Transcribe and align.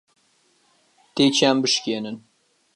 تێکیان 1.15 1.57
بشکێنن. 1.63 2.17